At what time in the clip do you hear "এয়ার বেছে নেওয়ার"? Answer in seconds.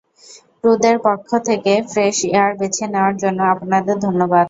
2.29-3.15